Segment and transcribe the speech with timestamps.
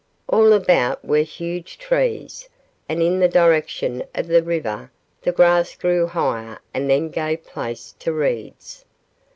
[0.27, 2.49] All about were huge trees,
[2.89, 7.93] and in the direction of the river the grass grew higher and then gave place
[7.99, 8.83] to reeds.